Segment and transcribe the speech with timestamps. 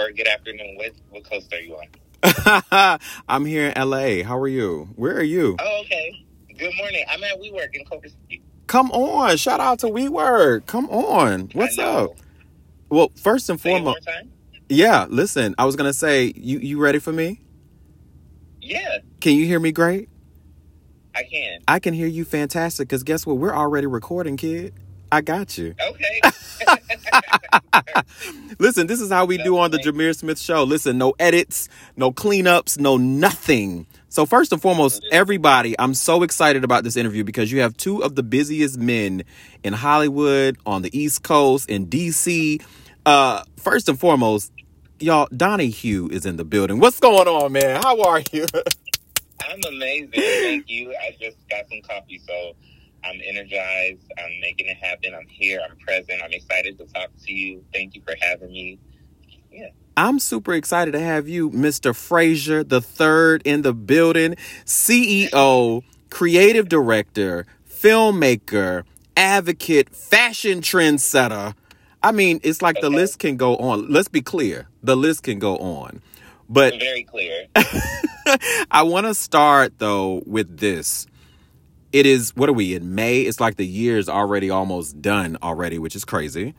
[0.00, 0.76] or good afternoon.
[0.76, 2.98] What, what coast are you on?
[3.28, 4.22] I'm here in LA.
[4.22, 4.88] How are you?
[4.96, 5.56] Where are you?
[5.58, 6.24] Oh, okay.
[6.56, 7.04] Good morning.
[7.08, 8.42] I'm at WeWork in Culver City.
[8.66, 9.36] Come on.
[9.36, 10.66] Shout out to WeWork.
[10.66, 11.50] Come on.
[11.52, 12.10] What's up?
[12.88, 14.08] Well, first and Say foremost,
[14.68, 17.40] yeah, listen, I was going to say, you, you ready for me?
[18.60, 20.08] Yeah, Can you hear me great?
[21.14, 21.60] I can.
[21.66, 23.38] I can hear you fantastic because guess what?
[23.38, 24.74] We're already recording, kid.
[25.10, 25.74] I got you.
[25.82, 26.20] Okay.
[28.60, 30.64] Listen, this is how we do on the Jameer Smith show.
[30.64, 33.86] Listen, no edits, no cleanups, no nothing.
[34.10, 38.02] So, first and foremost, everybody, I'm so excited about this interview because you have two
[38.02, 39.22] of the busiest men
[39.64, 42.62] in Hollywood, on the East Coast, in DC.
[43.06, 44.52] Uh, first and foremost,
[44.98, 46.80] y'all, Donnie Hue is in the building.
[46.80, 47.80] What's going on, man?
[47.82, 48.44] How are you?
[49.50, 50.10] I'm amazing.
[50.12, 50.94] Thank you.
[50.94, 52.54] I just got some coffee, so
[53.04, 54.12] I'm energized.
[54.18, 55.14] I'm making it happen.
[55.14, 55.60] I'm here.
[55.68, 56.22] I'm present.
[56.22, 57.64] I'm excited to talk to you.
[57.72, 58.78] Thank you for having me.
[59.50, 59.68] Yeah.
[59.96, 61.94] I'm super excited to have you, Mr.
[61.94, 68.84] Frazier, the third in the building, CEO, creative director, filmmaker,
[69.16, 71.54] advocate, fashion trendsetter.
[72.02, 73.90] I mean, it's like the list can go on.
[73.90, 74.68] Let's be clear.
[74.82, 76.00] The list can go on.
[76.48, 77.46] But Very clear.
[78.70, 81.06] I want to start though with this.
[81.92, 83.22] It is what are we in May?
[83.22, 86.54] It's like the year is already almost done already, which is crazy.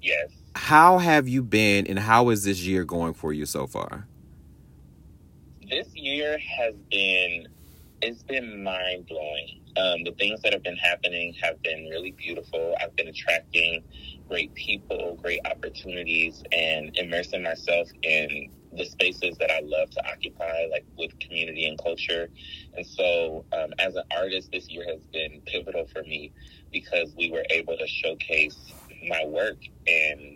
[0.00, 0.30] Yes.
[0.54, 4.06] How have you been and how is this year going for you so far?
[5.72, 7.48] this year has been
[8.02, 9.60] it's been mind blowing.
[9.76, 12.74] Um, the things that have been happening have been really beautiful.
[12.80, 13.82] I've been attracting
[14.28, 20.66] great people, great opportunities, and immersing myself in the spaces that I love to occupy,
[20.70, 22.28] like with community and culture.
[22.76, 26.32] And so, um, as an artist, this year has been pivotal for me
[26.72, 28.74] because we were able to showcase
[29.08, 30.31] my work and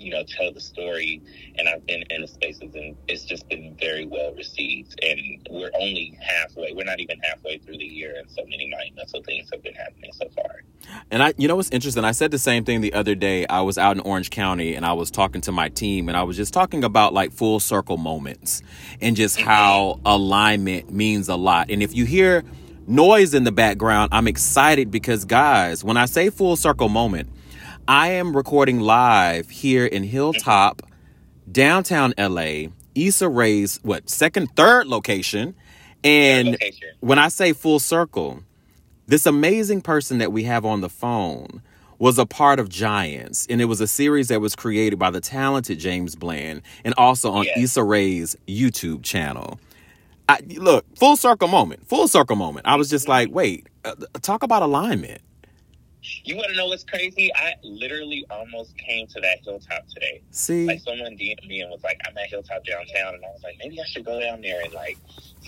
[0.00, 1.22] you know tell the story
[1.58, 4.98] and I've been in the spaces and it's just been very well received.
[5.02, 9.22] And we're only halfway, we're not even halfway through the year, and so many monumental
[9.22, 10.62] things have been happening so far.
[11.10, 12.04] And I, you know what's interesting?
[12.04, 13.46] I said the same thing the other day.
[13.46, 16.22] I was out in Orange County and I was talking to my team and I
[16.22, 18.62] was just talking about like full circle moments
[19.00, 19.48] and just mm-hmm.
[19.48, 21.70] how alignment means a lot.
[21.70, 22.44] And if you hear
[22.86, 27.28] noise in the background, I'm excited because guys, when I say full circle moment,
[27.88, 30.82] I am recording live here in Hilltop,
[31.50, 35.54] downtown LA, Issa Rae's what second, third location.
[36.02, 36.88] And Location.
[37.00, 38.42] when I say full circle,
[39.06, 41.62] this amazing person that we have on the phone
[41.98, 45.20] was a part of Giants, and it was a series that was created by the
[45.20, 47.58] talented James Bland, and also on Yes.
[47.58, 49.58] Issa Rae's YouTube channel.
[50.28, 52.66] I, look, full circle moment, full circle moment.
[52.66, 55.22] I was just like, wait, uh, talk about alignment.
[56.24, 57.30] You want to know what's crazy?
[57.34, 60.22] I literally almost came to that hilltop today.
[60.30, 63.42] See, Like someone DM'd me and was like, "I'm at Hilltop downtown," and I was
[63.42, 64.98] like, "Maybe I should go down there and like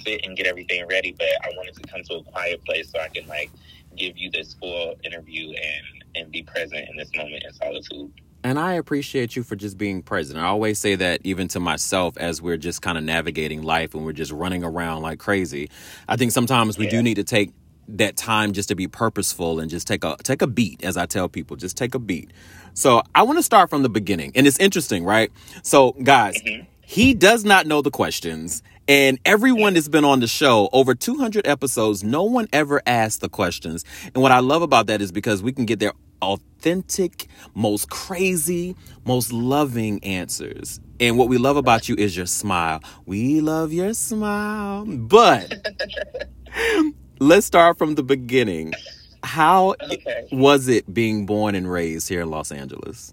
[0.05, 2.99] sit and get everything ready." But I wanted to come to a quiet place so
[3.01, 3.51] I can like
[3.97, 8.13] give you this full interview and and be present in this moment in solitude.
[8.45, 10.39] And I appreciate you for just being present.
[10.39, 14.05] I always say that even to myself as we're just kind of navigating life and
[14.05, 15.69] we're just running around like crazy.
[16.09, 16.91] I think sometimes we Yeah.
[16.93, 17.51] do need to take
[17.89, 21.07] that time just to be purposeful and just take a take a beat as I
[21.07, 22.31] tell people, just take a beat.
[22.75, 24.33] So, I want to start from the beginning.
[24.35, 25.33] And it's interesting, right?
[25.63, 26.65] So, guys, mm-hmm.
[26.81, 31.47] he does not know the questions and everyone that's been on the show over 200
[31.47, 33.85] episodes no one ever asked the questions
[34.15, 38.75] and what i love about that is because we can get their authentic most crazy
[39.05, 43.95] most loving answers and what we love about you is your smile we love your
[43.95, 45.53] smile but
[47.21, 48.75] let's start from the beginning
[49.25, 50.29] how Okay.
[50.33, 53.13] was it being born and raised here in los angeles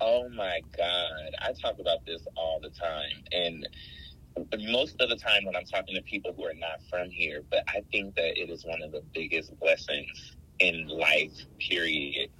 [0.00, 1.30] Oh my God.
[1.42, 3.24] I talk about this all the time.
[3.32, 3.68] And
[4.70, 7.64] most of the time when I'm talking to people who are not from here, but
[7.68, 11.34] I think that it is one of the biggest blessings in life,
[11.68, 12.30] period,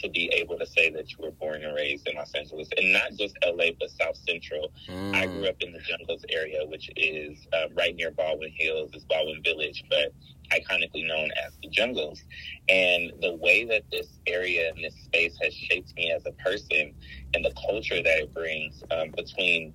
[0.00, 2.68] to be able to say that you were born and raised in Los Angeles.
[2.76, 4.72] And not just LA, but South Central.
[5.14, 8.92] I grew up in the Jungles area, which is uh, right near Baldwin Hills.
[8.94, 10.12] It's Baldwin Village, but
[10.52, 12.22] iconically known as the Jungles.
[12.68, 16.94] And the way that this area and this space has shaped me as a person
[17.34, 19.74] and the culture that it brings um, between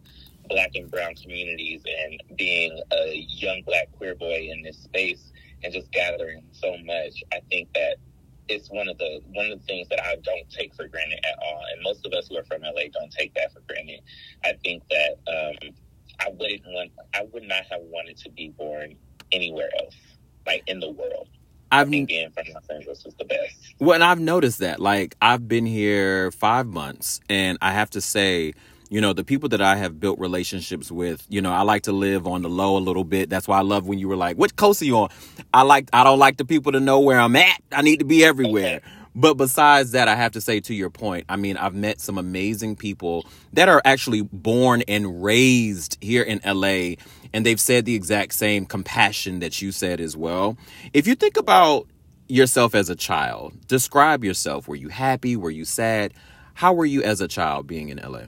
[0.49, 5.31] black and brown communities and being a young black queer boy in this space
[5.63, 7.97] and just gathering so much, I think that
[8.47, 11.39] it's one of the one of the things that I don't take for granted at
[11.43, 11.63] all.
[11.73, 14.01] And most of us who are from LA don't take that for granted.
[14.43, 15.73] I think that um,
[16.19, 18.95] I wouldn't want I would not have wanted to be born
[19.31, 19.95] anywhere else,
[20.45, 21.27] like in the world.
[21.71, 23.55] I i've think being from Los Angeles was the best.
[23.79, 24.79] Well, and I've noticed that.
[24.79, 28.53] Like, I've been here five months, and I have to say,
[28.89, 31.91] you know, the people that I have built relationships with, you know, I like to
[31.91, 33.29] live on the low a little bit.
[33.29, 35.09] That's why I love when you were like, "What coast are you on?"
[35.53, 37.61] I like I don't like the people to know where I'm at.
[37.71, 38.77] I need to be everywhere.
[38.77, 39.04] Okay.
[39.15, 42.17] But besides that, I have to say to your point, I mean, I've met some
[42.17, 46.95] amazing people that are actually born and raised here in LA,
[47.33, 50.57] and they've said the exact same compassion that you said as well.
[50.93, 51.87] If you think about
[52.27, 54.67] yourself as a child, describe yourself.
[54.67, 55.37] Were you happy?
[55.37, 56.13] Were you sad?
[56.53, 58.23] How were you as a child being in LA?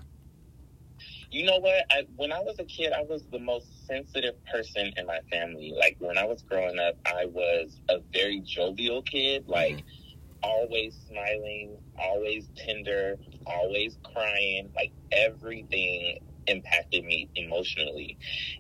[1.29, 1.85] You know what?
[1.91, 5.73] I, when I was a kid, I was the most sensitive person in my family.
[5.77, 9.45] Like when I was growing up, I was a very jovial kid.
[9.47, 10.06] Like, mm-hmm
[10.43, 14.71] always smiling, always tender, always crying.
[14.75, 18.17] Like everything impacted me emotionally.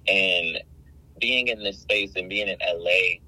[0.07, 0.59] And
[1.19, 3.21] being in this space and being in LA,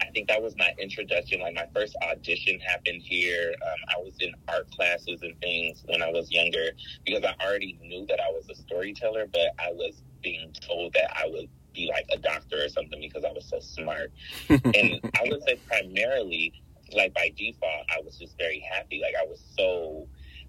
[0.00, 1.40] I think that was my introduction.
[1.40, 3.54] Like my first audition happened here.
[3.64, 6.70] Um, I was in art classes and things when I was younger
[7.04, 11.16] because I already knew that I was a storyteller, but I was being told that
[11.16, 14.12] I would be like a doctor or something because I was so smart.
[14.50, 16.61] and I would say primarily
[16.94, 19.00] like by default, I was just very happy.
[19.00, 20.06] Like I was so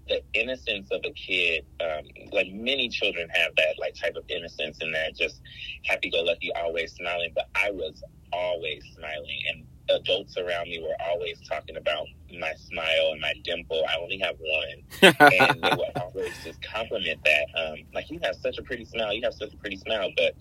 [0.08, 4.78] the innocence of a kid, um, like many children have that like type of innocence
[4.80, 5.40] and that just
[5.84, 7.32] happy go lucky, always smiling.
[7.34, 8.02] But I was
[8.32, 12.06] always smiling, and adults around me were always talking about
[12.38, 13.82] my smile and my dimple.
[13.88, 17.46] I only have one, and they would always just compliment that.
[17.58, 20.10] Um, like you have such a pretty smile, you have such a pretty smile.
[20.16, 20.34] But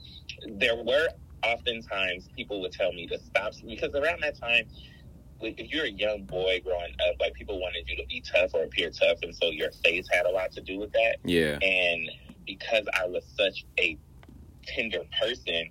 [0.47, 1.07] there were
[1.43, 4.65] oftentimes people would tell me to stop because around that time
[5.45, 8.63] if you're a young boy growing up, like people wanted you to be tough or
[8.63, 11.17] appear tough, and so your face had a lot to do with that.
[11.23, 11.57] Yeah.
[11.61, 12.09] And
[12.45, 13.97] because I was such a
[14.65, 15.69] tender person,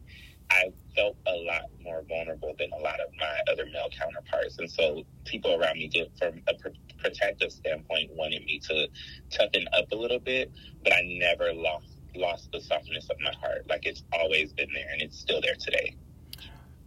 [0.51, 4.71] I felt a lot more vulnerable than a lot of my other male counterparts, and
[4.71, 8.89] so people around me did, from a pr- protective standpoint, wanted me to
[9.31, 10.53] toughen up a little bit,
[10.85, 13.67] but I never lost lost the softness of my heart.
[13.69, 15.97] Like it's always been there, and it's still there today.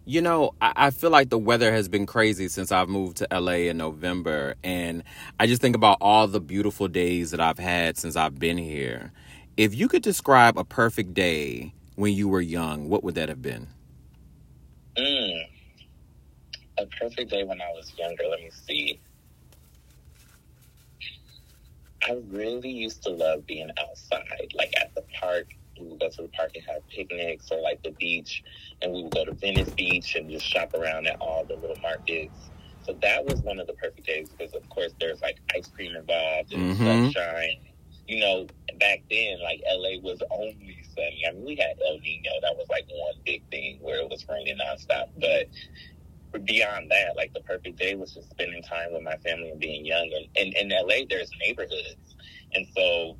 [0.08, 3.70] You know, I, feel like the weather has been crazy since I've moved to LA
[3.70, 4.54] in November.
[4.64, 5.04] And
[5.40, 9.12] I just think about all the beautiful days that I've had since I've been here.
[9.58, 13.42] If you could describe a perfect day when you were young, what would that have
[13.42, 13.68] been?
[14.96, 15.48] Mm,
[16.78, 18.26] a perfect day when I was younger.
[18.30, 19.00] Let me see.
[22.08, 25.48] I really used to love being outside, like at the park
[25.80, 28.44] we would go to the park and have picnics or like the beach
[28.82, 31.80] and we would go to Venice Beach and just shop around at all the little
[31.82, 32.50] markets.
[32.84, 35.96] So that was one of the perfect days because of course there's like ice cream
[35.96, 36.86] involved and mm-hmm.
[36.86, 37.58] sunshine.
[38.08, 38.48] You know,
[38.80, 41.26] back then like LA was only sunny.
[41.28, 44.26] I mean we had El Nino, that was like one big thing where it was
[44.30, 45.10] raining nonstop.
[45.20, 45.50] But
[46.44, 49.86] beyond that, like the perfect day was just spending time with my family and being
[49.86, 50.12] young.
[50.36, 52.16] And, and in LA, there's neighborhoods,
[52.54, 53.18] and so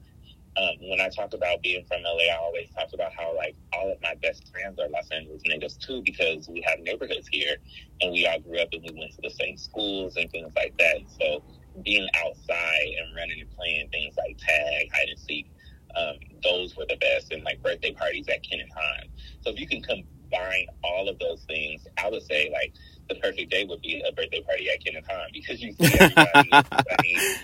[0.58, 3.92] um, when I talk about being from LA, I always talk about how like all
[3.92, 7.58] of my best friends are Los Angeles natives too, because we have neighborhoods here,
[8.02, 10.78] and we all grew up and we went to the same schools and things like
[10.78, 10.98] that.
[11.20, 11.44] So
[11.84, 15.52] being outside and running and playing things like tag, hide and seek,
[15.98, 19.10] um, those were the best, and like birthday parties at Ken and Han.
[19.42, 22.74] So if you can combine all of those things, I would say like
[23.10, 26.00] the perfect day would be a birthday party at Ken and Han because you see
[26.00, 26.52] everybody,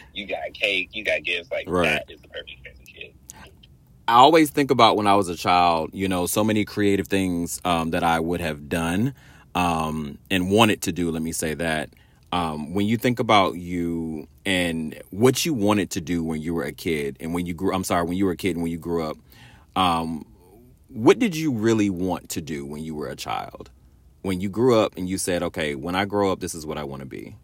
[0.14, 1.84] you got cake, you got gifts, like right.
[1.84, 2.81] that is the perfect day.
[4.08, 7.62] I always think about when I was a child, you know, so many creative things
[7.64, 9.14] um, that I would have done
[9.56, 11.12] um, and wanted to do.
[11.12, 11.90] Let me say that.
[12.34, 16.64] Um, when you think about you and what you wanted to do when you were
[16.64, 18.72] a kid and when you grew, I'm sorry, when you were a kid and when
[18.72, 19.18] you grew up,
[19.76, 20.26] um,
[20.88, 23.70] what did you really want to do when you were a child?
[24.22, 26.78] When you grew up and you said, okay, when I grow up, this is what
[26.78, 27.36] I want to be?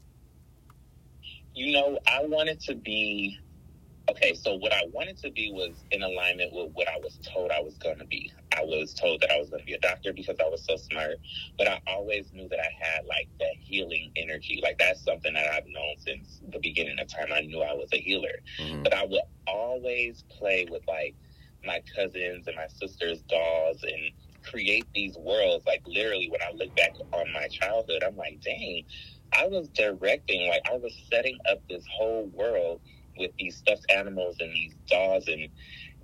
[1.53, 3.39] You know, I wanted to be
[4.09, 7.51] okay, so what I wanted to be was in alignment with what I was told
[7.51, 8.31] I was going to be.
[8.55, 10.77] I was told that I was going to be a doctor because I was so
[10.77, 11.17] smart,
[11.57, 14.59] but I always knew that I had like that healing energy.
[14.63, 17.27] Like that's something that I've known since the beginning of time.
[17.33, 18.83] I knew I was a healer, mm-hmm.
[18.83, 21.15] but I would always play with like
[21.65, 24.11] my cousins and my sister's dolls and
[24.43, 25.65] create these worlds.
[25.65, 28.83] Like literally, when I look back on my childhood, I'm like, dang,
[29.37, 32.79] I was directing, like I was setting up this whole world
[33.19, 35.49] with these stuffed animals and these dolls and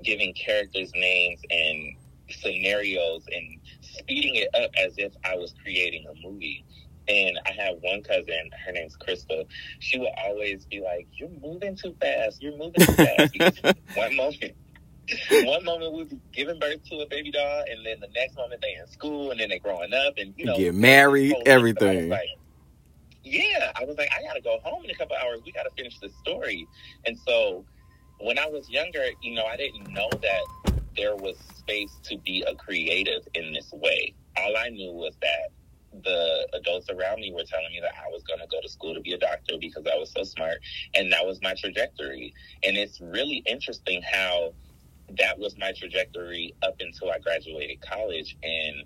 [0.03, 1.95] giving characters names and
[2.29, 6.65] scenarios and speeding it up as if I was creating a movie.
[7.07, 9.43] And I have one cousin, her name's Crystal.
[9.79, 12.41] She would always be like, You're moving too fast.
[12.41, 13.77] You're moving too fast.
[13.95, 14.53] one moment.
[15.31, 18.61] One moment we'll be giving birth to a baby doll, and then the next moment
[18.61, 22.07] they in school, and then they're growing up, and you know, get married, everything.
[22.07, 22.29] Like,
[23.23, 25.41] yeah, I was like, I gotta go home in a couple hours.
[25.45, 26.67] We gotta finish this story.
[27.05, 27.65] And so
[28.19, 32.43] when I was younger, you know, I didn't know that there was space to be
[32.47, 34.13] a creative in this way.
[34.37, 35.49] All I knew was that
[36.03, 38.93] the adults around me were telling me that I was going to go to school
[38.93, 40.57] to be a doctor because I was so smart.
[40.95, 42.33] And that was my trajectory.
[42.63, 44.53] And it's really interesting how
[45.17, 48.83] that was my trajectory up until I graduated college and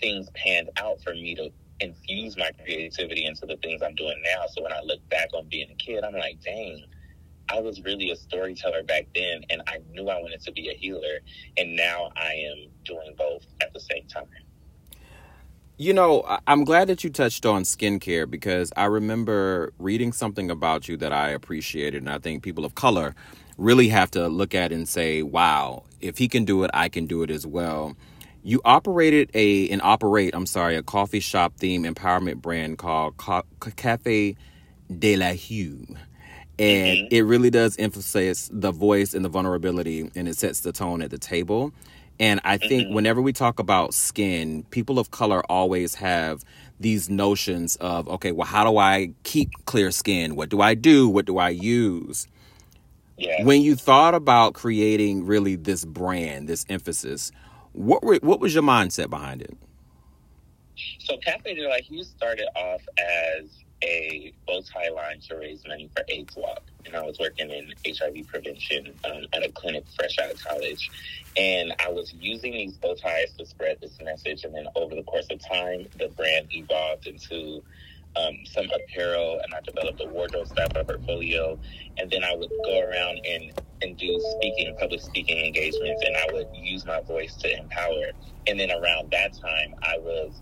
[0.00, 4.44] things panned out for me to infuse my creativity into the things I'm doing now.
[4.48, 6.84] So when I look back on being a kid, I'm like, dang,
[7.48, 10.74] I was really a storyteller back then and I knew I wanted to be a
[10.74, 11.20] healer.
[11.56, 14.26] And now I am doing both at the same time.
[15.78, 20.88] You know, I'm glad that you touched on skincare because I remember reading something about
[20.88, 22.02] you that I appreciated.
[22.02, 23.14] And I think people of color
[23.58, 27.06] really have to look at and say, wow, if he can do it, I can
[27.06, 27.94] do it as well.
[28.46, 33.16] You operated a and operate, I'm sorry, a coffee shop theme empowerment brand called
[33.74, 34.36] Cafe
[34.98, 35.84] de la Hue.
[36.56, 37.06] And mm-hmm.
[37.10, 41.10] it really does emphasize the voice and the vulnerability and it sets the tone at
[41.10, 41.72] the table.
[42.20, 42.94] And I think mm-hmm.
[42.94, 46.44] whenever we talk about skin, people of color always have
[46.78, 50.36] these notions of, okay, well, how do I keep clear skin?
[50.36, 51.08] What do I do?
[51.08, 52.28] What do I use?
[53.18, 53.42] Yeah.
[53.42, 57.32] When you thought about creating really this brand, this emphasis,
[57.76, 59.56] what were, what was your mindset behind it?
[60.98, 63.48] So Cafe de la Hue started off as
[63.82, 66.62] a bow tie line to raise money for AIDS Walk.
[66.84, 70.90] And I was working in HIV prevention um, at a clinic fresh out of college.
[71.36, 74.44] And I was using these bow ties to spread this message.
[74.44, 77.62] And then over the course of time, the brand evolved into
[78.16, 81.58] um, some apparel and I developed a wardrobe style portfolio.
[81.98, 86.32] And then I would go around and, and do speaking, public speaking engagements, and I
[86.32, 88.12] would use my voice to empower.
[88.46, 90.40] And then around that time, I was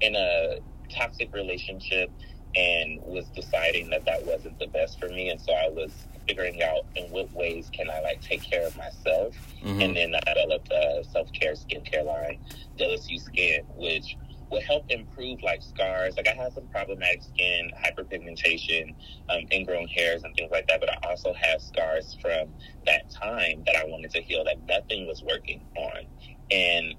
[0.00, 0.58] in a
[0.90, 2.10] toxic relationship
[2.54, 5.28] and was deciding that that wasn't the best for me.
[5.28, 5.92] And so I was
[6.26, 9.36] figuring out in what ways can I like take care of myself.
[9.62, 9.80] Mm-hmm.
[9.80, 12.40] And then I developed a self care skincare line,
[12.78, 14.16] Delicue Skin, which
[14.50, 16.16] will help improve like scars.
[16.16, 18.94] Like I have some problematic skin, hyperpigmentation,
[19.28, 20.80] um, ingrown hairs, and things like that.
[20.80, 22.48] But I also have scars from
[22.86, 26.06] that time that I wanted to heal that nothing was working on.
[26.50, 26.94] And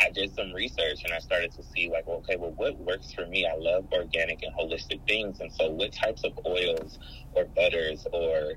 [0.00, 3.26] I did some research and I started to see like, okay, well, what works for
[3.26, 3.46] me?
[3.46, 5.40] I love organic and holistic things.
[5.40, 6.98] And so what types of oils
[7.34, 8.54] or butters or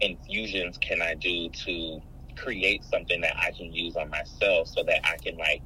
[0.00, 2.00] infusions can I do to
[2.36, 5.62] create something that I can use on myself so that I can like,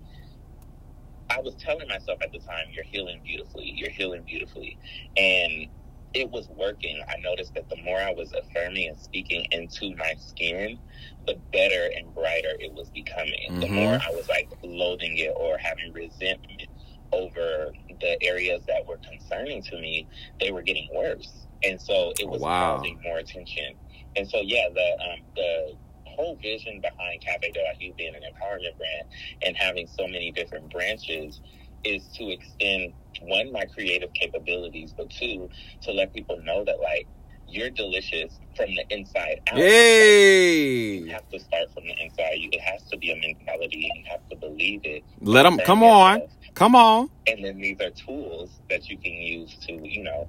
[1.32, 4.78] I was telling myself at the time, you're healing beautifully, you're healing beautifully.
[5.16, 5.68] And
[6.14, 7.02] it was working.
[7.08, 10.78] I noticed that the more I was affirming and speaking into my skin,
[11.26, 13.48] the better and brighter it was becoming.
[13.50, 13.60] Mm-hmm.
[13.60, 16.68] The more I was like loathing it or having resentment
[17.12, 20.06] over the areas that were concerning to me,
[20.40, 21.46] they were getting worse.
[21.62, 22.76] And so it was wow.
[22.76, 23.74] causing more attention.
[24.16, 25.76] And so yeah, the um, the
[26.16, 29.08] whole vision behind Cafe de la Hue being an empowerment brand
[29.42, 31.40] and having so many different branches
[31.84, 32.92] is to extend
[33.22, 35.48] one my creative capabilities, but two
[35.82, 37.06] to let people know that like
[37.48, 39.58] you're delicious from the inside out.
[39.58, 40.98] Yay!
[40.98, 42.34] You have to start from the inside.
[42.36, 45.04] You, it has to be a mentality, and you have to believe it.
[45.20, 46.22] Let them come on,
[46.54, 47.10] come on.
[47.26, 50.28] And then these are tools that you can use to, you know,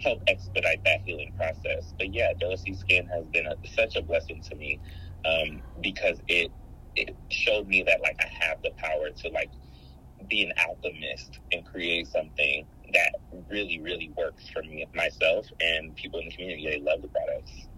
[0.00, 1.92] help expedite that healing process.
[1.98, 4.80] But yeah, Delicue Skin has been a, such a blessing to me
[5.24, 6.50] um, because it
[6.94, 9.50] it showed me that like I have the power to like
[10.28, 13.14] be an alchemist and create something that
[13.50, 16.68] really, really works for me myself and people in the community.
[16.68, 17.68] They love the products.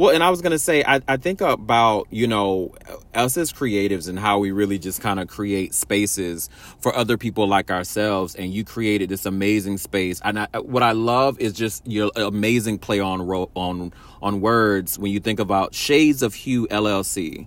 [0.00, 2.74] Well, and I was gonna say, I, I think about you know
[3.14, 7.46] us as creatives and how we really just kind of create spaces for other people
[7.46, 8.34] like ourselves.
[8.34, 12.78] And you created this amazing space, and I, what I love is just your amazing
[12.78, 13.92] play on on
[14.22, 17.46] on words when you think about Shades of Hue LLC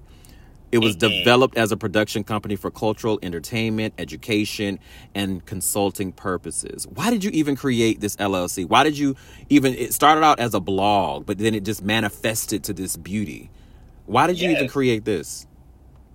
[0.74, 4.80] it was developed as a production company for cultural, entertainment, education,
[5.14, 6.88] and consulting purposes.
[6.88, 8.68] Why did you even create this LLC?
[8.68, 9.16] Why did you
[9.50, 13.52] even, it started out as a blog, but then it just manifested to this beauty.
[14.08, 14.58] Why did you yes.
[14.58, 15.46] even create this?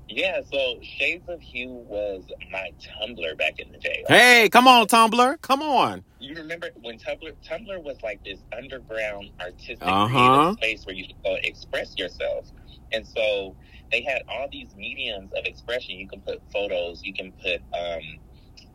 [0.08, 4.04] Yeah, so Shades of Hue was my Tumblr back in the day.
[4.08, 5.40] hey, come on, Tumblr.
[5.40, 6.02] Come on.
[6.18, 10.54] You remember when Tumblr Tumblr was like this underground artistic uh-huh.
[10.54, 12.50] space where you could go express yourself.
[12.92, 13.56] And so
[13.90, 15.96] they had all these mediums of expression.
[15.96, 18.18] You can put photos, you can put um,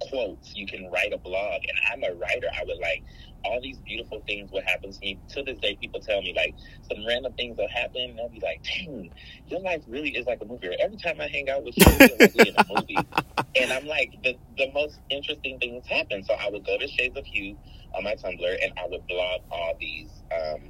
[0.10, 1.62] quotes, you can write a blog.
[1.68, 2.48] And I'm a writer.
[2.54, 3.04] I would like
[3.46, 5.20] all these beautiful things would happen to me.
[5.30, 6.56] To this day, people tell me like
[6.90, 8.02] some random things will happen.
[8.02, 9.12] And they'll be like, "Dang,
[9.48, 11.86] your life really is like a movie." Or every time I hang out with you,
[11.88, 13.08] it's like in a movie.
[13.56, 16.24] and I'm like, the the most interesting things happen.
[16.24, 17.58] So I would go to Shades of Hue
[17.96, 20.10] on my Tumblr, and I would blog all these.
[20.32, 20.70] Um,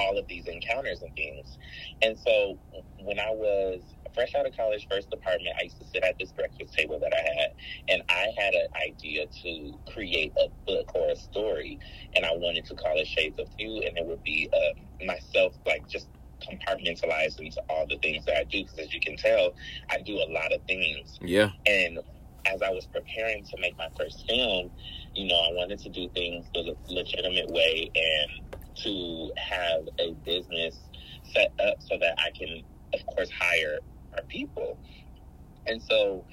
[0.00, 1.58] all of these encounters and things.
[2.02, 2.58] And so
[2.98, 3.82] when I was
[4.14, 7.12] fresh out of college, first department, I used to sit at this breakfast table that
[7.12, 7.50] I had,
[7.88, 11.78] and I had an idea to create a book or a story,
[12.14, 15.54] and I wanted to call it Shades of You, and it would be uh, myself,
[15.66, 16.08] like just
[16.40, 18.62] compartmentalized into all the things that I do.
[18.62, 19.54] Because as you can tell,
[19.90, 21.18] I do a lot of things.
[21.20, 21.50] Yeah.
[21.66, 22.00] And
[22.46, 24.70] as I was preparing to make my first film,
[25.14, 30.76] you know, I wanted to do things the legitimate way and to have a business
[31.32, 32.62] set up so that I can,
[32.94, 33.78] of course, hire
[34.16, 34.78] our people.
[35.66, 36.24] And so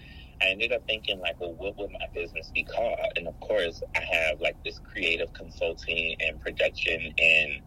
[0.41, 2.99] I ended up thinking like, well, what would my business be called?
[3.15, 7.61] And of course, I have like this creative consulting and production and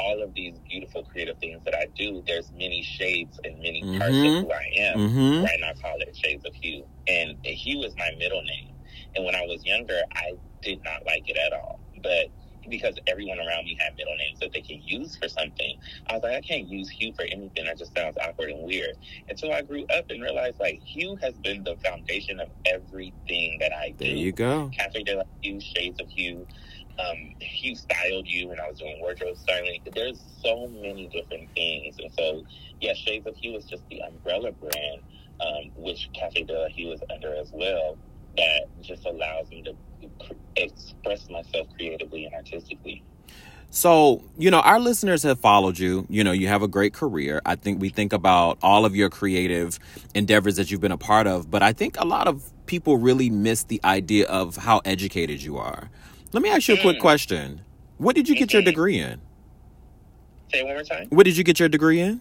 [0.00, 3.98] all of these beautiful creative things that I do, there's many shades and many mm-hmm.
[3.98, 4.98] parts of who I am.
[4.98, 5.44] Mm-hmm.
[5.44, 6.84] Right now, I call it Shades of Hue.
[7.06, 8.74] And Hue is my middle name.
[9.14, 10.32] And when I was younger, I
[10.62, 11.80] did not like it at all.
[12.02, 12.28] But
[12.70, 15.76] because everyone around me had middle names that they can use for something,
[16.08, 17.64] I was like, I can't use Hue for anything.
[17.64, 18.96] That just sounds awkward and weird.
[19.28, 23.72] Until I grew up and realized, like, Hue has been the foundation of everything that
[23.72, 24.04] I do.
[24.04, 24.70] There you go.
[24.76, 26.46] Cafe de la Hue, Shades of Hue
[27.00, 29.80] um, he styled you when I was doing wardrobe styling.
[29.94, 31.96] There's so many different things.
[31.98, 32.44] And so,
[32.80, 35.02] yeah, Shades of Hue is just the umbrella brand,
[35.40, 37.96] um, which Cafe de la Hue is under as well,
[38.36, 39.74] that just allows me to
[40.56, 43.02] express myself creatively and artistically.
[43.72, 46.04] So, you know, our listeners have followed you.
[46.08, 47.40] You know, you have a great career.
[47.46, 49.78] I think we think about all of your creative
[50.12, 53.30] endeavors that you've been a part of, but I think a lot of people really
[53.30, 55.88] miss the idea of how educated you are.
[56.32, 57.00] Let me ask you a quick mm.
[57.00, 57.60] question.
[57.98, 59.20] What did you get your degree in?
[60.52, 61.06] Say it one more time.
[61.10, 62.20] What did you get your degree in?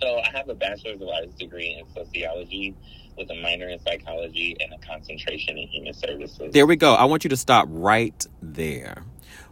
[0.00, 2.76] So I have a bachelor's of arts degree in sociology
[3.18, 6.52] with a minor in psychology and a concentration in human services.
[6.52, 6.94] There we go.
[6.94, 9.04] I want you to stop right there.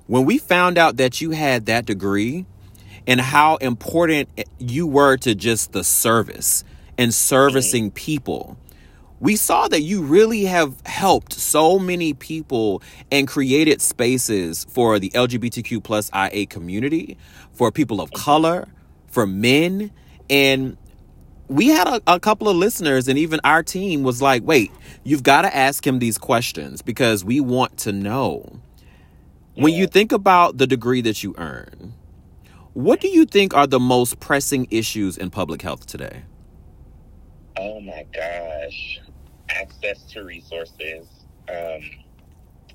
[0.07, 2.47] When we found out that you had that degree
[3.07, 6.65] and how important you were to just the service
[6.97, 7.95] and servicing mm-hmm.
[7.95, 8.57] people,
[9.19, 15.11] we saw that you really have helped so many people and created spaces for the
[15.11, 17.17] LGBTQ plus IA community,
[17.53, 18.69] for people of color,
[19.09, 19.91] for men.
[20.29, 20.77] And
[21.49, 24.73] we had a, a couple of listeners, and even our team was like, wait,
[25.05, 28.61] you've got to ask him these questions because we want to know.
[29.55, 31.95] When you think about the degree that you earn,
[32.75, 36.25] what do you think are the most pressing issues in public health today?
[37.57, 39.01] Oh my gosh
[39.51, 41.07] access to resources,
[41.49, 41.83] um,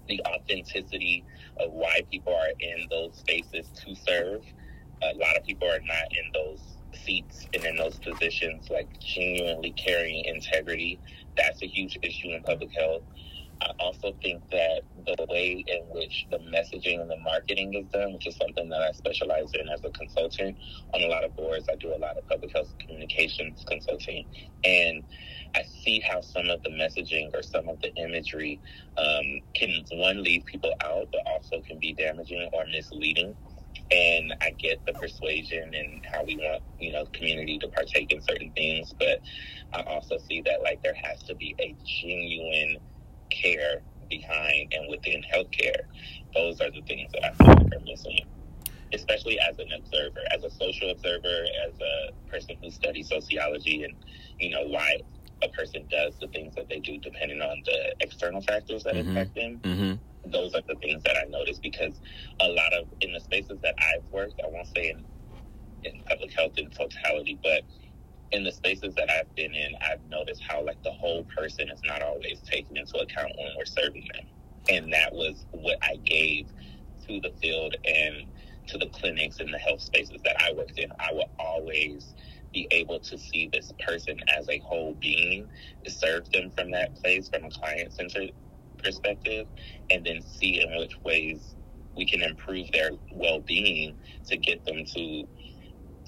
[0.07, 1.23] the authenticity
[1.59, 4.43] of why people are in those spaces to serve.
[5.03, 6.61] A lot of people are not in those
[6.95, 10.99] seats and in those positions, like genuinely carrying integrity.
[11.37, 13.03] That's a huge issue in public health.
[13.61, 18.13] I also think that the way in which the messaging and the marketing is done,
[18.13, 20.57] which is something that I specialize in as a consultant
[20.93, 24.25] on a lot of boards, I do a lot of public health communications consulting.
[24.63, 25.03] And
[25.53, 28.59] I see how some of the messaging or some of the imagery
[28.97, 33.35] um, can, one, leave people out, but also can be damaging or misleading.
[33.91, 38.21] And I get the persuasion and how we want, you know, community to partake in
[38.21, 39.19] certain things, but
[39.73, 42.77] I also see that like there has to be a genuine
[43.29, 45.81] care behind and within healthcare.
[46.33, 48.25] Those are the things that I feel like are missing
[48.93, 53.93] especially as an observer, as a social observer, as a person who studies sociology and,
[54.39, 54.99] you know, why
[55.43, 59.11] a person does the things that they do depending on the external factors that mm-hmm.
[59.11, 59.59] affect them.
[59.63, 59.93] Mm-hmm.
[60.25, 61.99] Those are the things that I notice because
[62.41, 65.05] a lot of in the spaces that I've worked, I won't say in
[65.83, 67.63] in public health in totality, but
[68.31, 71.81] in the spaces that I've been in, I've noticed how like the whole person is
[71.85, 74.27] not always taken into account when we're serving them.
[74.69, 76.47] And that was what I gave
[77.07, 78.27] to the field and
[78.67, 80.91] to the clinics and the health spaces that I worked in.
[80.99, 82.15] I would always
[82.53, 85.49] be able to see this person as a whole being,
[85.87, 88.31] serve them from that place, from a client centered
[88.81, 89.47] perspective,
[89.89, 91.55] and then see in which ways
[91.95, 95.27] we can improve their well being to get them to,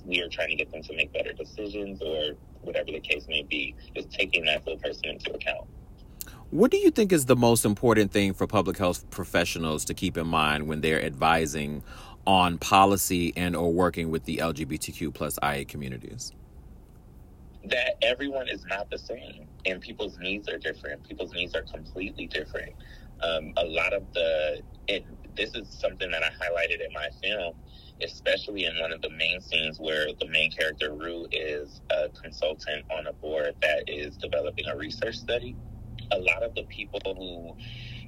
[0.05, 3.43] we are trying to get them to make better decisions or whatever the case may
[3.43, 5.67] be, just taking that full person into account.
[6.49, 10.17] What do you think is the most important thing for public health professionals to keep
[10.17, 11.83] in mind when they're advising
[12.25, 16.31] on policy and or working with the LGBTQ plus IA communities?
[17.65, 21.07] That everyone is not the same and people's needs are different.
[21.07, 22.73] People's needs are completely different.
[23.21, 27.55] Um, a lot of the, it, this is something that I highlighted in my film,
[28.03, 32.85] especially in one of the main scenes where the main character, Roux, is a consultant
[32.91, 35.57] on a board that is developing a research study.
[36.11, 37.55] a lot of the people who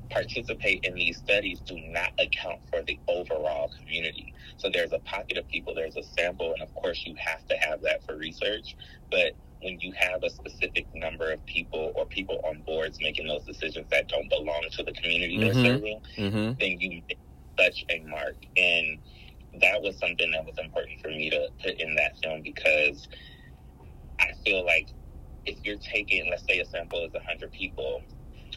[0.09, 4.33] participate in these studies do not account for the overall community.
[4.57, 7.57] So there's a pocket of people, there's a sample, and of course you have to
[7.57, 8.75] have that for research.
[9.11, 13.43] But when you have a specific number of people or people on boards making those
[13.45, 15.41] decisions that don't belong to the community Mhm.
[15.41, 16.51] they're serving, Mm-hmm.
[16.59, 17.17] then you make
[17.59, 18.35] such a mark.
[18.57, 18.99] And
[19.61, 23.07] that was something that was important for me to put in that film because
[24.19, 24.89] I feel like
[25.45, 28.01] if you're taking, let's say a sample is 100 people,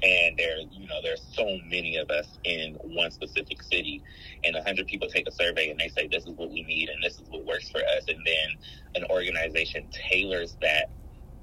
[0.03, 4.03] and there, you know, there's so many of us in one specific city,
[4.45, 7.03] and 100 people take a survey and they say, this is what we need and
[7.03, 8.05] this is what works for us.
[8.09, 10.91] And then an organization tailors that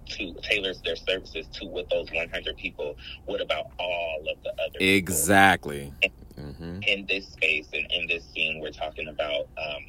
[0.08, 4.78] to tailors their services to what those 100 people, what about all of the other?
[4.80, 5.92] Exactly.
[6.38, 6.80] Mm-hmm.
[6.86, 9.84] in this space and in this scene, we're talking about um,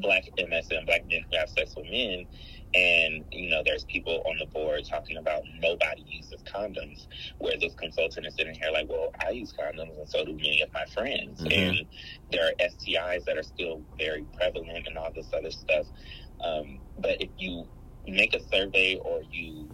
[0.00, 2.26] black MSM, black men who have sex with men.
[2.74, 7.06] And, you know, there's people on the board talking about nobody uses condoms,
[7.38, 10.60] where this consultant is sitting here like, well, I use condoms and so do many
[10.62, 11.40] of my friends.
[11.40, 11.52] Mhm.
[11.52, 11.86] And
[12.30, 15.86] there are STIs that are still very prevalent and all this other stuff.
[16.40, 17.66] Um, but if you
[18.06, 19.68] make a survey or you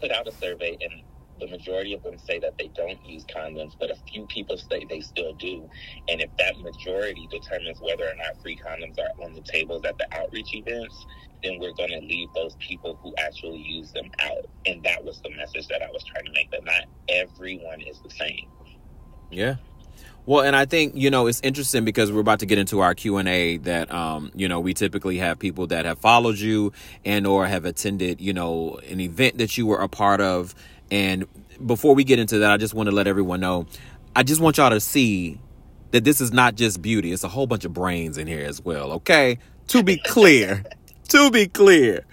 [0.00, 1.02] put out a survey and
[1.40, 4.84] the majority of them say that they don't use condoms, but a few people say
[4.88, 5.68] they still do.
[6.08, 9.98] And if that majority determines whether or not free condoms are on the tables at
[9.98, 11.06] the outreach events,
[11.42, 14.46] then we're going to leave those people who actually use them out.
[14.66, 18.00] And that was the message that I was trying to make that not everyone is
[18.00, 18.48] the same.
[19.30, 19.56] Yeah.
[20.26, 22.94] Well, and I think you know it's interesting because we're about to get into our
[22.94, 23.58] Q and A.
[23.58, 26.72] That um, you know we typically have people that have followed you
[27.04, 30.54] and or have attended you know an event that you were a part of.
[30.90, 31.26] And
[31.64, 33.66] before we get into that, I just want to let everyone know.
[34.16, 35.40] I just want y'all to see
[35.92, 38.60] that this is not just beauty; it's a whole bunch of brains in here as
[38.60, 38.92] well.
[38.94, 40.64] Okay, to be clear,
[41.10, 42.04] to be clear,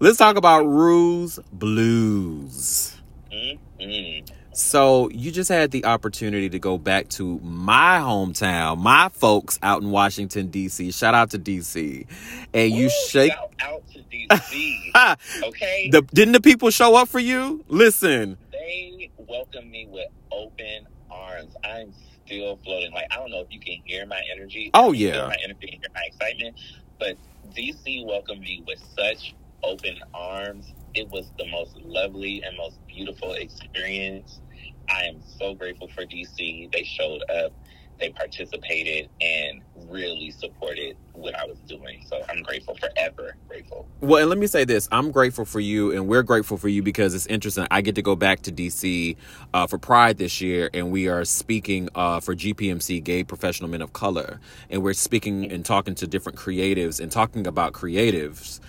[0.00, 2.96] let's talk about Rouxs Blues.
[3.30, 4.34] Mm-hmm.
[4.54, 9.82] So you just had the opportunity to go back to my hometown, my folks out
[9.82, 10.92] in Washington D.C.
[10.92, 12.06] Shout out to D.C.
[12.52, 13.32] And you shake.
[13.32, 14.80] Shout out to DC.
[15.44, 15.90] Okay?
[15.90, 17.64] the, didn't the people show up for you?
[17.68, 21.54] Listen, they welcomed me with open arms.
[21.64, 21.92] I'm
[22.24, 22.92] still floating.
[22.92, 24.70] Like I don't know if you can hear my energy.
[24.72, 25.26] Oh, yeah.
[25.26, 26.56] my energy, hear my excitement.
[26.98, 27.16] But
[27.56, 30.72] DC welcomed me with such open arms.
[30.94, 34.40] It was the most lovely and most beautiful experience.
[34.88, 36.70] I am so grateful for DC.
[36.72, 37.52] They showed up,
[38.00, 42.04] they participated, and really supported what I was doing.
[42.08, 43.86] So I'm grateful, forever grateful.
[44.00, 46.82] Well, and let me say this: I'm grateful for you, and we're grateful for you
[46.82, 47.66] because it's interesting.
[47.70, 49.16] I get to go back to DC
[49.52, 53.82] uh, for Pride this year, and we are speaking uh, for GPMC, Gay Professional Men
[53.82, 58.60] of Color, and we're speaking and talking to different creatives and talking about creatives.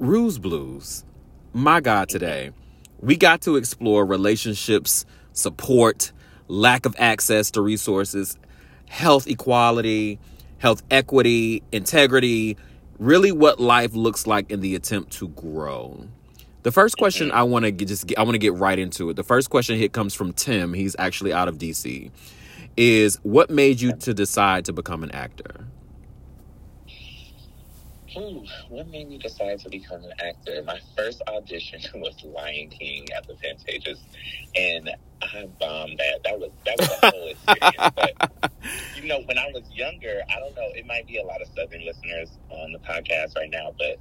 [0.00, 1.04] Rouxs Blues,
[1.52, 2.50] my God, today
[3.04, 6.10] we got to explore relationships, support,
[6.48, 8.38] lack of access to resources,
[8.88, 10.18] health equality,
[10.56, 12.56] health equity, integrity,
[12.98, 16.08] really what life looks like in the attempt to grow.
[16.62, 17.36] The first question mm-hmm.
[17.36, 19.16] I want to just get, I want to get right into it.
[19.16, 20.72] The first question here comes from Tim.
[20.72, 22.10] He's actually out of DC.
[22.78, 25.66] Is what made you to decide to become an actor?
[28.16, 30.62] Ooh, what made me decide to become an actor?
[30.64, 33.98] My first audition was Lion King at the Pantages,
[34.56, 34.90] and
[35.22, 36.20] I bombed that.
[36.24, 37.92] That was that was a whole experience.
[37.96, 38.50] But
[38.96, 40.68] you know, when I was younger, I don't know.
[40.74, 43.98] It might be a lot of Southern listeners on the podcast right now, but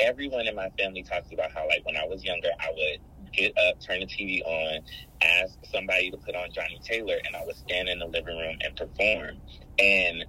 [0.00, 3.56] everyone in my family talks about how, like, when I was younger, I would get
[3.56, 4.80] up, turn the TV on,
[5.22, 8.56] ask somebody to put on Johnnie Taylor, and I would stand in the living room
[8.60, 9.36] and perform.
[9.78, 10.24] And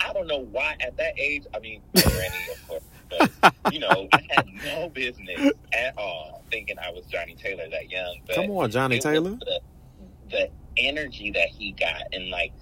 [0.00, 4.08] I don't know why at that age, I mean, granny, of course, but, you know,
[4.12, 8.18] I had no business at all thinking I was Johnnie Taylor that young.
[8.26, 9.30] But Come on, Johnnie Taylor.
[9.30, 9.60] The,
[10.30, 12.52] the energy that he got and, like,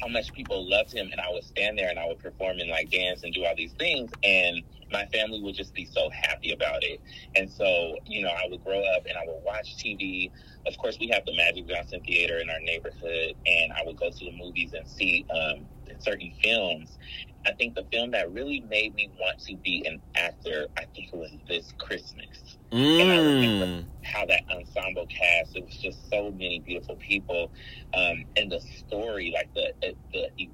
[0.00, 1.10] how much people loved him.
[1.12, 3.54] And I would stand there and I would perform and, like, dance and do all
[3.56, 4.10] these things.
[4.22, 7.00] And my family would just be so happy about it.
[7.36, 10.30] And so, you know, I would grow up and I would watch TV.
[10.66, 14.10] Of course, we have the Magic Johnson Theater in our neighborhood, and I would go
[14.10, 15.66] to the movies and see um,
[16.02, 16.98] certain films.
[17.46, 21.10] I think the film that really made me want to be an actor, I think
[21.12, 22.58] it was This Christmas.
[22.72, 23.86] And I remember Mm.
[24.02, 27.52] how that ensemble cast, it was just so many beautiful people.
[27.94, 29.72] Um, and the story, like the,
[30.12, 30.50] the,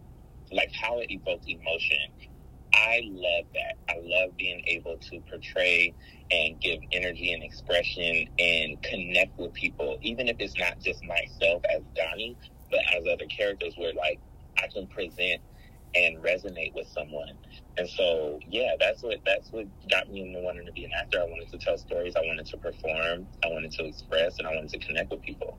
[0.52, 1.98] like how it evoked emotion.
[2.74, 3.76] I love that.
[3.88, 5.94] I love being able to portray
[6.30, 11.62] and give energy and expression and connect with people, even if it's not just myself
[11.74, 12.36] as Donnie,
[12.70, 14.20] but as other characters where like
[14.58, 15.40] I can present
[15.94, 17.32] and resonate with someone.
[17.78, 21.20] And so, yeah, that's what that's what got me into wanting to be an actor.
[21.20, 24.54] I wanted to tell stories, I wanted to perform, I wanted to express, and I
[24.54, 25.58] wanted to connect with people.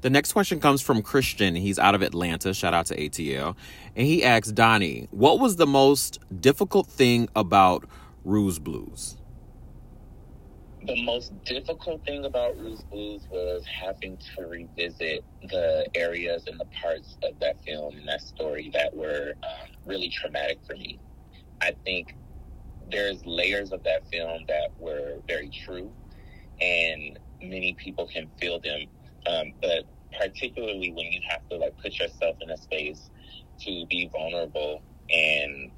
[0.00, 1.54] The next question comes from Christian.
[1.54, 2.54] He's out of Atlanta.
[2.54, 3.54] Shout out to ATL.
[3.94, 7.84] And he asks Donnie, what was the most difficult thing about
[8.26, 9.16] Rouxs Blues?
[10.86, 16.66] The most difficult thing about Rouxs Blues was having to revisit the areas and the
[16.82, 20.98] parts of that film and that story that were um, really traumatic for me.
[21.60, 22.16] I think
[22.90, 25.92] there's layers of that film that were very true,
[26.60, 28.86] and many people can feel them.
[29.26, 29.84] Um, but
[30.18, 33.10] particularly when you have to like put yourself in a space
[33.60, 35.70] to be vulnerable and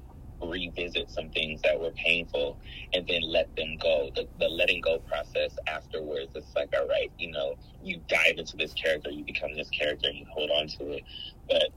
[0.49, 2.57] revisit some things that were painful
[2.93, 4.09] and then let them go.
[4.15, 8.57] The, the letting go process afterwards, it's like, all right, you know, you dive into
[8.57, 11.03] this character, you become this character, and you hold on to it.
[11.47, 11.69] But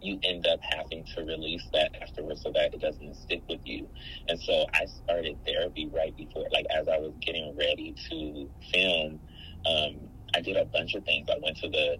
[0.00, 3.88] you end up having to release that afterwards so that it doesn't stick with you.
[4.28, 9.20] And so I started therapy right before, like as I was getting ready to film.
[9.66, 9.96] Um,
[10.34, 11.28] I did a bunch of things.
[11.30, 11.96] I went to the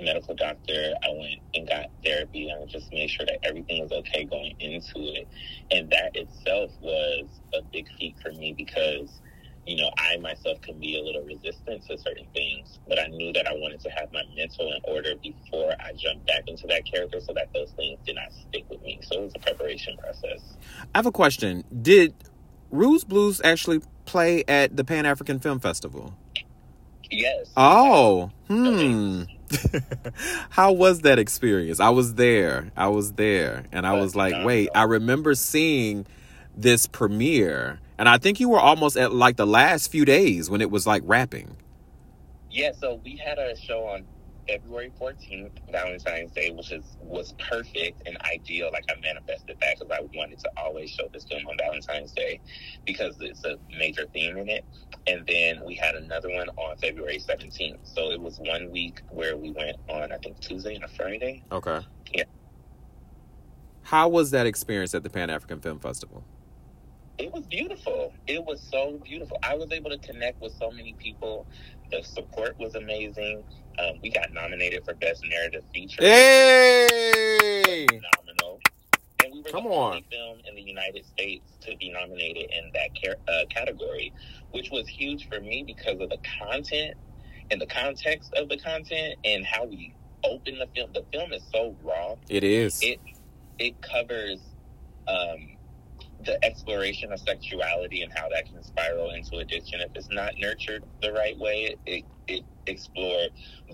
[0.00, 0.94] medical doctor.
[1.02, 4.98] I went and got therapy and just made sure that everything was okay going into
[5.14, 5.28] it.
[5.70, 9.20] And that itself was a big feat for me because,
[9.66, 13.32] you know, I myself can be a little resistant to certain things, but I knew
[13.32, 16.84] that I wanted to have my mental in order before I jumped back into that
[16.84, 18.98] character so that those things did not stick with me.
[19.02, 20.40] So it was a preparation process.
[20.94, 21.64] I have a question.
[21.82, 22.14] Did
[22.72, 26.14] Rouxs Blues actually play at the Pan African Film Festival?
[27.10, 27.50] Yes.
[27.56, 29.24] Oh, hmm.
[30.50, 31.80] How was that experience?
[31.80, 32.70] I was there.
[32.76, 33.64] I was there.
[33.72, 36.06] And I was like, wait, I remember seeing
[36.56, 37.80] this premiere.
[37.98, 40.86] And I think you were almost at like the last few days when it was
[40.86, 41.56] like wrapping.
[42.50, 44.04] Yeah, so we had a show on
[44.48, 48.70] February 14th, Valentine's Day, which is was perfect and ideal.
[48.72, 52.40] Like I manifested that because I wanted to always show this film on Valentine's Day
[52.84, 54.64] because it's a major theme in it.
[55.06, 57.78] And then we had another one on February 17th.
[57.84, 61.42] So it was one week where we went on, I think, Tuesday and a Friday.
[61.50, 61.80] Okay.
[62.12, 62.24] Yeah.
[63.82, 66.24] How was that experience at the Pan African Film Festival?
[67.18, 68.12] It was beautiful.
[68.26, 69.38] It was so beautiful.
[69.42, 71.46] I was able to connect with so many people.
[71.92, 73.44] The support was amazing.
[73.78, 76.00] Um, we got nominated for Best Narrative Feature.
[76.02, 77.86] Hey!
[77.86, 78.60] Phenomenal.
[79.22, 79.86] And we were Come the on.
[79.96, 84.10] only film in the United States to be nominated in that car- uh, category,
[84.52, 86.94] which was huge for me because of the content
[87.50, 90.90] and the context of the content and how we open the film.
[90.94, 92.14] The film is so raw.
[92.30, 92.80] It is.
[92.82, 93.00] It
[93.58, 94.38] it covers
[95.08, 95.56] um,
[96.24, 100.84] the exploration of sexuality and how that can spiral into addiction if it's not nurtured
[101.02, 101.76] the right way.
[101.86, 102.44] It it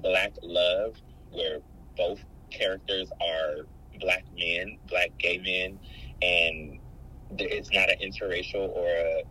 [0.03, 0.97] black love,
[1.31, 1.61] where
[1.97, 3.67] both characters are
[4.01, 5.79] black men, black gay men,
[6.23, 6.81] and
[7.39, 9.23] it's not an interracial or a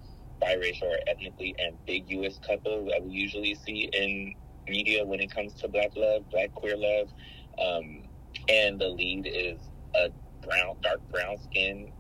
[0.42, 4.34] biracial or ethnically ambiguous couple that we usually see in
[4.70, 7.10] media when it comes to black love, black queer love.
[7.60, 8.04] Um,
[8.50, 9.60] and the lead is
[9.96, 10.10] a
[10.46, 11.92] brown, dark brown skin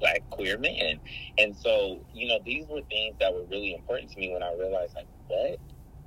[0.00, 1.00] black queer man.
[1.38, 4.54] And so, you know, these were things that were really important to me when I
[4.54, 5.58] realized, like, what?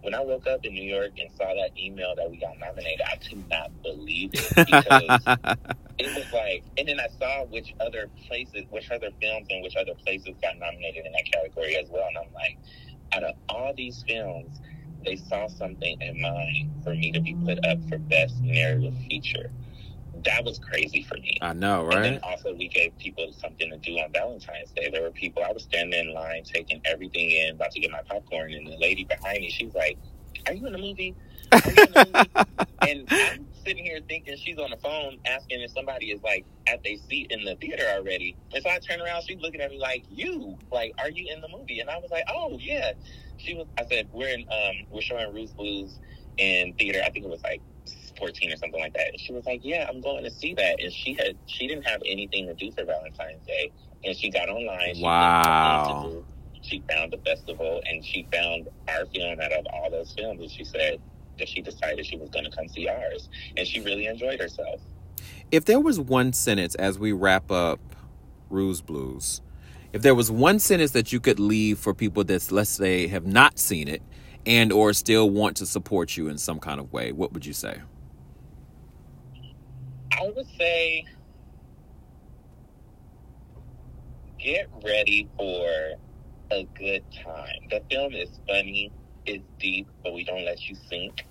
[0.02, 3.02] When I woke up in New York and saw that email that we got nominated,
[3.06, 5.20] I could not believe it because
[6.00, 9.76] it was like, and then I saw which other places, which other films and which
[9.76, 12.08] other places got nominated in that category as well.
[12.08, 12.58] And I'm like,
[13.14, 14.60] out of all these films,
[15.06, 19.52] they saw something in mine for me to be put up for best narrative feature.
[20.26, 21.38] That was crazy for me.
[21.42, 21.96] I know, right?
[21.96, 24.90] And then also we gave people something to do on Valentine's Day.
[24.92, 28.02] There were people I was standing in line taking everything in, about to get my
[28.10, 29.98] popcorn, and the lady behind me, she's like,
[30.48, 31.16] Are you in the movie?
[31.52, 32.30] In the movie?
[32.82, 36.84] and I'm sitting here thinking she's on the phone asking if somebody is like at
[36.84, 38.36] their seat in the theater already.
[38.54, 41.42] And so I turn around, she's looking at me like, You, like, are you in
[41.42, 41.80] the movie?
[41.80, 42.92] And I was like, Oh yeah.
[43.38, 46.00] She was I said, We're in um we're showing Rouxs Blues
[46.38, 47.02] in theater.
[47.06, 47.62] I think it was like
[48.22, 49.08] 14 or something like that.
[49.10, 51.86] And she was like, "Yeah, I'm going to see that." And she had she didn't
[51.88, 53.72] have anything to do for Valentine's Day,
[54.06, 54.96] and she got online.
[54.96, 55.82] She Wow.
[55.84, 56.26] looked for things to do.
[56.62, 60.40] She found the festival, and she found our film out of all those films.
[60.42, 61.02] And she said
[61.40, 64.80] that she decided she was going to come see ours, and she really enjoyed herself.
[65.52, 67.80] If there was one sentence as we wrap up
[68.52, 69.42] Rouxs Blues,
[69.94, 73.26] if there was one sentence that you could leave for people that let's say have
[73.26, 74.02] not seen it
[74.46, 77.54] and or still want to support you in some kind of way, what would you
[77.54, 77.82] say?
[80.22, 81.04] I would say
[84.40, 85.68] get ready for
[86.52, 87.68] a good time.
[87.72, 88.92] The film is funny,
[89.26, 91.26] it's deep, but we don't let you sink.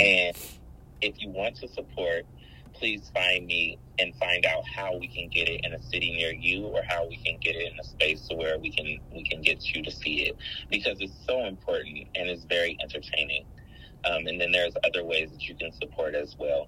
[0.00, 0.36] And
[1.00, 2.26] if you want to support,
[2.74, 6.34] please find me and find out how we can get it in a city near
[6.34, 9.22] you or how we can get it in a space to where we can we
[9.22, 10.36] can get you to see it
[10.68, 13.46] because it's so important and it's very entertaining
[14.04, 16.66] um, and then there's other ways that you can support as well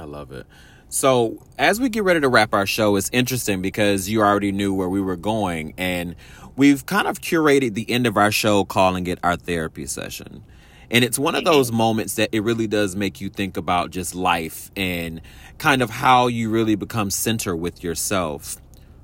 [0.00, 0.46] i love it
[0.88, 4.72] so as we get ready to wrap our show it's interesting because you already knew
[4.72, 6.14] where we were going and
[6.56, 10.42] we've kind of curated the end of our show calling it our therapy session
[10.90, 14.14] and it's one of those moments that it really does make you think about just
[14.14, 15.20] life and
[15.58, 18.56] kind of how you really become center with yourself.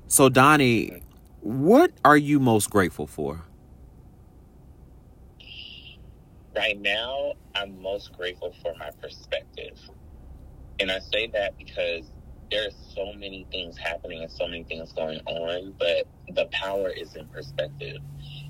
[0.07, 1.01] So, Donnie,
[1.41, 3.41] what are you most grateful for?
[6.55, 9.77] Right now, I'm most grateful for my perspective.
[10.79, 12.11] And I say that because
[12.51, 16.89] there are so many things happening and so many things going on, but the power
[16.89, 17.97] is in perspective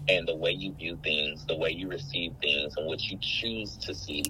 [0.09, 3.77] and the way you view things, the way you receive things, and what you choose
[3.77, 4.23] to see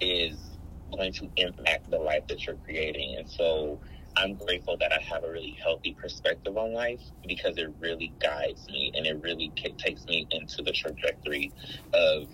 [0.00, 0.58] is
[0.96, 3.16] going to impact the life that you're creating.
[3.18, 3.80] And so
[4.16, 8.66] I'm grateful that I have a really healthy perspective on life because it really guides
[8.68, 11.52] me and it really takes me into the trajectory
[11.92, 12.28] of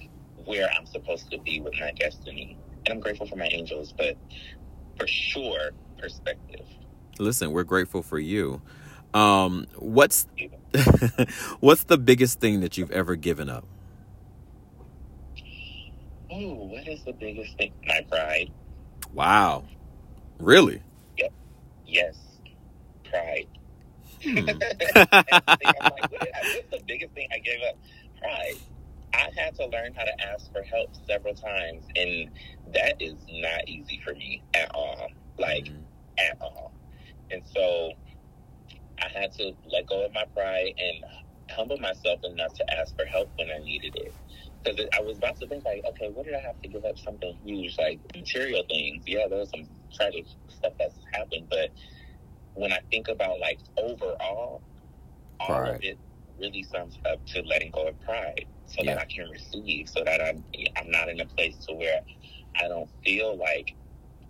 [0.45, 2.59] where I'm supposed to be with my destiny.
[2.87, 4.17] And I'm grateful for my angels, but
[4.99, 6.67] for sure, perspective.
[7.19, 8.63] Listen, we're grateful for you.
[9.13, 10.27] Um, what's
[11.61, 13.65] what's the biggest thing that you've ever given up?
[16.31, 17.73] Oh, what is the biggest thing?
[17.87, 18.51] My pride.
[19.13, 19.65] Wow.
[20.41, 20.83] Really?
[21.17, 21.33] Yep.
[21.87, 22.17] Yes.
[23.09, 23.47] Pride.
[24.21, 24.35] Hmm.
[24.47, 27.79] like, what's the biggest thing I gave up?
[28.19, 28.57] Pride.
[29.15, 32.31] I had to learn how to ask for help several times, and
[32.73, 35.09] that is not easy for me at all.
[35.39, 35.83] Like, mm-hmm.
[36.19, 36.73] at all.
[37.31, 37.93] And so
[39.01, 41.05] I had to let go of my pride and
[41.51, 44.13] humble myself enough to ask for help when I needed it.
[44.63, 46.99] Because I was about to think like, okay, what did I have to give up
[46.99, 49.05] something huge, like material things?
[49.07, 51.71] Yeah, there was some tragic stuff that's happened, but
[52.55, 54.63] when I think about like overall,
[55.41, 55.75] all right.
[55.75, 55.99] of it
[56.39, 58.95] really sums up to letting go of pride, so yeah.
[58.95, 60.45] that I can receive, so that I'm
[60.77, 62.01] I'm not in a place to where
[62.61, 63.75] I don't feel like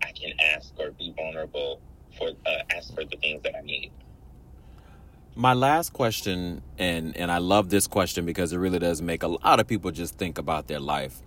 [0.02, 1.80] I can ask or be vulnerable
[2.18, 3.90] for uh, ask for the things that I need.
[5.36, 9.28] My last question, and and I love this question because it really does make a
[9.28, 11.20] lot of people just think about their life.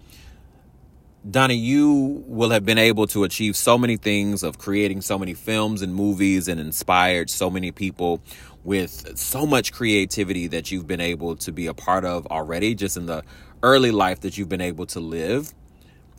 [1.29, 5.33] Donnie, you will have been able to achieve so many things of creating so many
[5.33, 8.21] films and movies and inspired so many people
[8.67, 12.97] with so much creativity that you've been able to be a part of already, just
[12.97, 13.23] in the
[13.63, 15.53] early life that you've been able to live.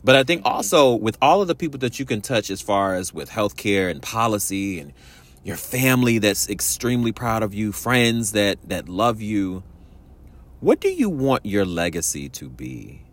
[0.03, 2.95] But I think also with all of the people that you can touch as far
[2.95, 4.93] as with healthcare and policy and
[5.43, 9.61] your family that's extremely proud of you, friends that that love you.
[10.59, 13.03] What do you want your legacy to be?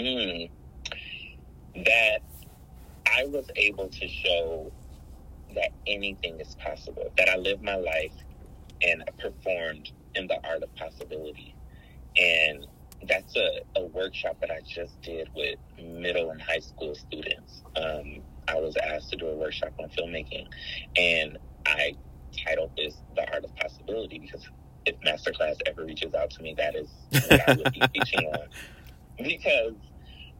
[0.00, 0.50] Mm,
[1.76, 2.22] that
[3.06, 4.72] I was able to show
[5.56, 7.12] that anything is possible.
[7.16, 8.12] That I lived my life
[8.82, 11.54] and performed in the art of possibility.
[12.16, 12.66] And
[13.08, 17.62] that's a, a workshop that I just did with middle and high school students.
[17.76, 20.46] Um, I was asked to do a workshop on filmmaking,
[20.96, 21.94] and I
[22.46, 24.48] titled this "The Art of Possibility" because
[24.86, 28.48] if Masterclass ever reaches out to me, that is what I would be teaching on.
[29.18, 29.74] Because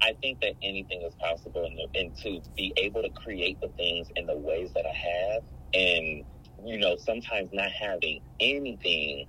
[0.03, 4.09] I think that anything is possible, and, and to be able to create the things
[4.17, 5.43] in the ways that I have,
[5.75, 6.25] and
[6.65, 9.27] you know, sometimes not having anything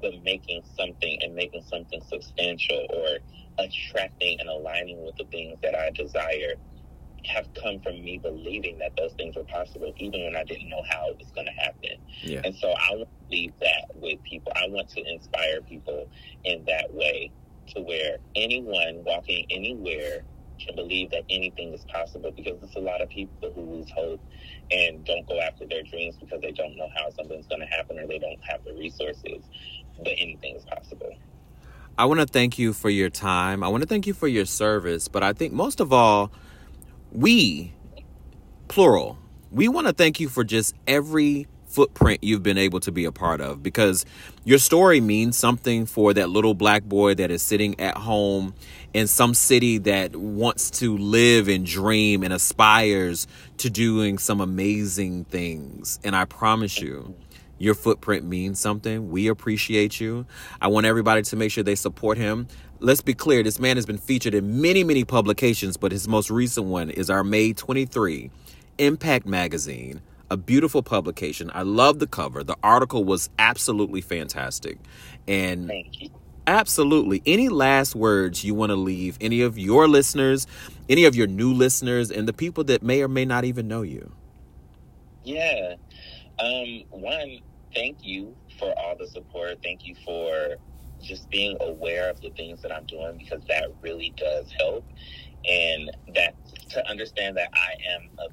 [0.00, 3.18] but making something and making something substantial or
[3.58, 6.54] attracting and aligning with the things that I desire
[7.24, 10.82] have come from me believing that those things were possible, even when I didn't know
[10.88, 11.98] how it was going to happen.
[12.22, 12.42] Yeah.
[12.44, 14.52] And so I want to leave that with people.
[14.54, 16.06] I want to inspire people
[16.44, 17.32] in that way
[17.74, 20.24] to where anyone walking anywhere
[20.58, 24.20] can believe that anything is possible because there's a lot of people who lose hope
[24.70, 27.98] and don't go after their dreams because they don't know how something's going to happen
[27.98, 29.42] or they don't have the resources.
[29.98, 31.16] But anything is possible.
[31.96, 33.64] I want to thank you for your time.
[33.64, 35.08] I want to thank you for your service.
[35.08, 36.30] But I think most of all,
[37.10, 37.72] we,
[38.68, 39.18] plural,
[39.50, 43.12] we want to thank you for just every footprint you've been able to be a
[43.12, 44.04] part of because
[44.44, 48.54] your story means something for that little black boy that is sitting at home
[48.94, 53.26] in some city that wants to live and dream and aspires
[53.58, 56.00] to doing some amazing things.
[56.02, 57.14] And I promise you,
[57.58, 59.10] your footprint means something.
[59.10, 60.26] We appreciate you.
[60.60, 62.48] I want everybody to make sure they support him
[62.80, 66.30] let's be clear this man has been featured in many, many publications, but his most
[66.30, 68.30] recent one is our May 23
[68.78, 70.00] Impact Magazine,
[70.30, 71.50] a beautiful publication.
[71.54, 72.44] I love the cover.
[72.44, 74.78] The article was absolutely fantastic.
[75.26, 75.70] And
[76.48, 77.20] Absolutely.
[77.26, 80.46] Any last words you want to leave any of your listeners,
[80.88, 83.82] any of your new listeners, and the people that may or may not even know
[83.82, 84.10] you?
[85.24, 85.74] Yeah.
[86.38, 87.40] Um, one,
[87.74, 89.58] thank you for all the support.
[89.62, 90.56] Thank you for
[91.02, 94.86] just being aware of the things that I'm doing because that really does help.
[95.44, 96.34] And that
[96.70, 98.28] to understand that I am a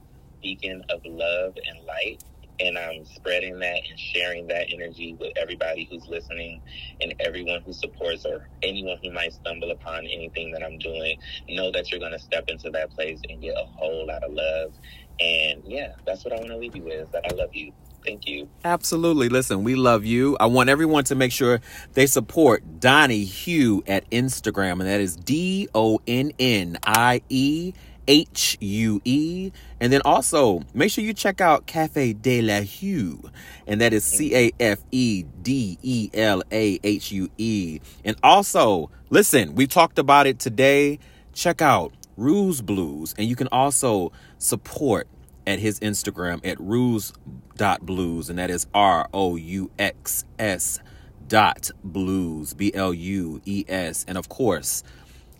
[0.46, 2.24] beacon of love and light
[2.60, 6.62] and I'm spreading that and sharing that energy with everybody who's listening
[7.02, 11.20] and everyone who supports or anyone who might stumble upon anything that I'm doing.
[11.50, 14.32] Know that you're going to step into that place and get a whole lot of
[14.32, 14.74] love.
[15.20, 17.12] And yeah, that's what I want to leave you with.
[17.12, 17.74] That I love you.
[18.06, 18.48] Thank you.
[18.64, 19.30] Absolutely.
[19.30, 20.38] Listen, we love you.
[20.40, 21.60] I want everyone to make sure
[21.94, 27.74] they support Donnie Hue at Instagram, and that is D O N N I E
[28.08, 29.52] H U E.
[29.80, 33.30] And then also make sure you check out Cafe de la Hue,
[33.68, 37.80] and that is C A F E D E L A H U E.
[38.04, 41.00] And also, listen, we talked about it today.
[41.34, 45.08] Check out Rouxs Blues, and you can also support
[45.46, 50.80] at his Instagram at rouxs.blues, and that is R O U X S
[51.28, 54.06] dot blues, B L U E S.
[54.08, 54.84] And of course,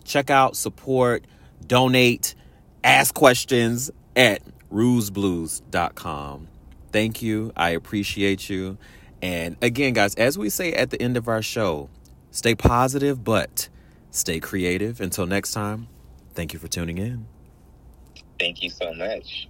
[0.04, 1.24] check out, support,
[1.66, 2.34] donate,
[2.86, 6.48] ask questions at rouxsblues.com.
[6.92, 7.52] Thank you.
[7.56, 8.78] I appreciate you.
[9.20, 11.90] And again, guys, as we say at the end of our show,
[12.30, 13.68] stay positive, but
[14.10, 15.00] stay creative.
[15.00, 15.88] Until next time,
[16.34, 17.26] thank you for tuning in.
[18.38, 19.48] Thank you so much.